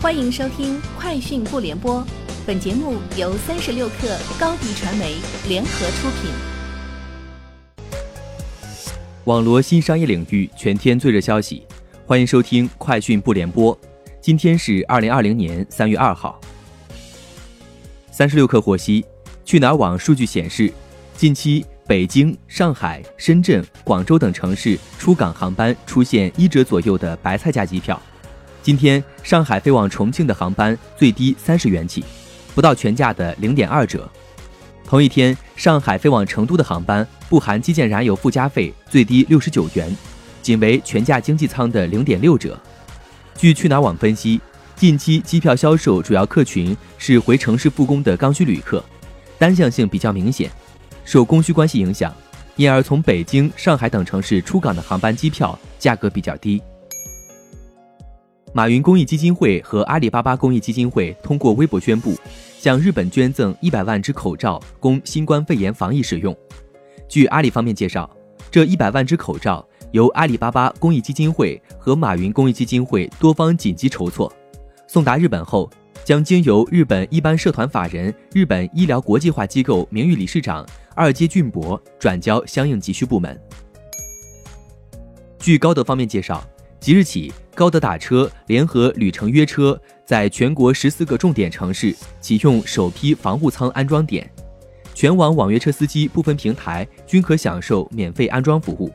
[0.00, 2.00] 欢迎收听《快讯不联播》，
[2.46, 5.16] 本节目由三十六克高低传媒
[5.48, 6.30] 联合出品。
[9.24, 11.66] 网罗新商业领域全天最热消息，
[12.06, 13.76] 欢迎收听《快讯不联播》。
[14.20, 16.40] 今天是二零二零年三月二号。
[18.12, 19.04] 三十六克获悉，
[19.44, 20.72] 去哪儿网数据显示，
[21.16, 21.66] 近期。
[21.88, 27.98] 北京、上海、深圳、广州等城市出港航班出现一折左右的白菜价机票。
[28.62, 32.04] 今天，上海飞往重庆的航班最低三十元起，
[32.54, 34.08] 不到全价的零点二折。
[34.84, 39.94] 同一天，上海飞往成都的航班不含基建燃油附加费，最低六十九元，
[40.42, 42.58] 仅为全价经济舱的零点六折。
[43.36, 44.40] 据去哪儿网分析，
[44.74, 48.84] 近期机票销售主要客群是回城市复工的刚需旅客，
[49.38, 50.50] 单向性比较明显。
[51.04, 52.14] 受供需关系影响，
[52.56, 56.62] 因而从北京、上海等城市出港的航班机票价格比较低。
[58.52, 62.14] 马云公益基金会和阿里巴巴公益基金会通过微博宣布，
[62.58, 66.36] 向日本捐赠一百万只口罩，供新冠肺炎防疫使用。
[67.08, 68.08] 据阿里方面介绍，
[68.50, 74.32] 这一百万只口罩由阿里巴巴公益基金会和马云公益基金会多方紧急筹措，
[74.86, 75.70] 送达日本后。
[76.04, 83.38] 将经由日本一般社团法人日本医疗国际化机构名誉理事长二阶俊博转交相应急需部门。
[85.38, 86.42] 据高德方面介绍，
[86.80, 94.30] 即日起，高德打车联合旅程约车在全国十四个重点城市启用首批防护舱安装点，
[94.94, 98.92] 全网网约车司机部分平台均可享受免费安装服务。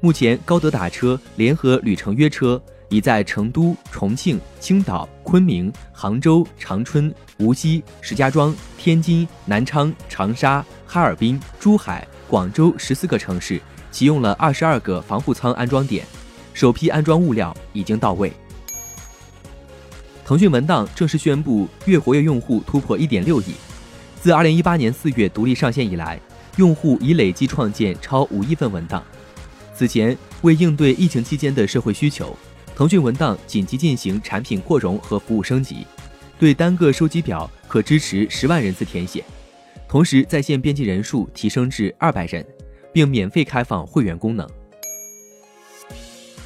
[0.00, 2.60] 目前，高德打车联合旅程约车。
[2.90, 16.02] 已在成都、重庆、青岛、昆明、杭州、长春、无锡、石家庄、天津、南昌、长沙、哈尔滨、珠海、广州十四个城市启用了二十二个防护舱安装点，
[16.58, 18.32] 首批安装物料已经到位。
[20.24, 23.54] 腾讯文档正式宣布，月活跃用户突破一点六亿。
[24.20, 26.20] 自二零一八年四月独立上线以来，
[26.56, 29.00] 用户已累计创建超五亿份文档。
[29.72, 32.36] 此前，为应对疫情期间的社会需求。
[32.74, 35.86] 腾讯文档紧急进行产品扩容和服务升级，
[36.40, 39.24] 对单个收集表可支持十万人次填写，
[39.86, 42.44] 同时在线编辑人数提升至二百人，
[42.92, 44.44] 并免费开放会员功能。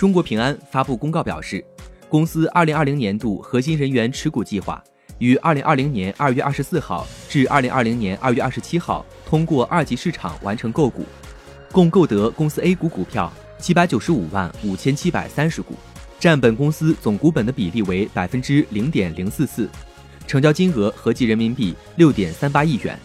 [0.00, 1.62] 中国平安发布公告表示，
[2.08, 4.82] 公司二零二零年度核心人员持股计划
[5.18, 11.04] 于二零二零年二月二十四号至二零二零年二月二十七号通过二级市场完成购股，
[11.70, 15.74] 共购得公司 A 股股票七百九十五万五千七百三十股。
[16.18, 19.68] 占本公司总股本的比例为百分之零点零四四，
[20.26, 22.98] 成交金额合计人民币六点三八亿元，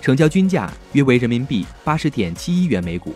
[0.00, 3.12] 成交均价约为人民币八十点七一元每股。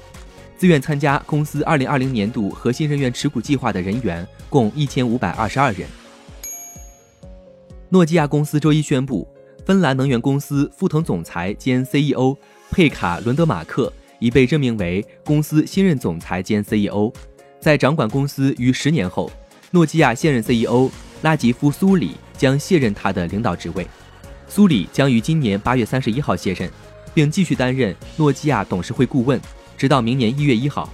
[0.58, 5.86] 自愿参加公司二零二零年度核心人员持股计划的人员共一千五百二十二人。
[7.90, 9.28] 诺基亚公司周一宣布，
[9.64, 12.36] 芬兰能源公司副总总裁兼 CEO
[12.70, 17.12] 佩卡伦德马克已被任命为公司新任总裁兼 CEO。
[17.60, 19.30] 在掌管公司逾十年后，
[19.70, 20.90] 诺基亚现任 CEO
[21.22, 23.86] 拉吉夫·苏里将卸任他的领导职位。
[24.48, 26.70] 苏里将于今年八月三十一号卸任，
[27.12, 29.40] 并继续担任诺基亚董事会顾问，
[29.76, 30.88] 直到明年一月一号。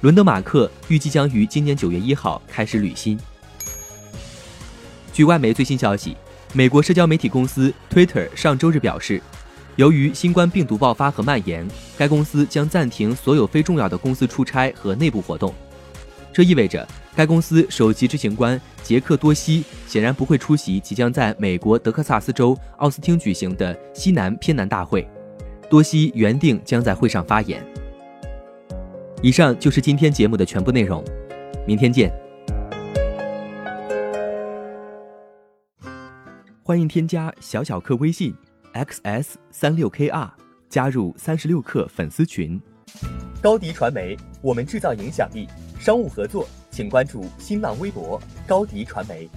[0.00, 3.18] 伦德马克预计将于今年九月一号开始履新。
[5.12, 6.16] 据外媒最新消息，
[6.52, 9.22] 美国社交媒体公司 Twitter 上周日表示，
[9.76, 11.64] 由于新冠病毒爆发和蔓延，
[11.96, 15.54] 该公司将暂停所有非重要的公司出差和内部活动。
[16.32, 25.06] 这意味着该公司首席执行官杰克多西显然不会出席即将在美国德克萨斯州奥斯汀举行的西南偏南大会。
[25.70, 27.64] 多西原定将在会上发言。
[29.22, 31.00] 以上就是今天节目的全部内容，
[31.64, 32.12] 明天见。
[36.64, 38.34] 欢迎添加小小客微信
[38.74, 40.28] xs 三六 kr
[40.68, 42.60] 加入三十六课粉丝群。
[43.40, 45.46] 高迪传媒，我们制造影响力。
[45.78, 49.28] 商务合作，请关注新浪微博高迪传媒。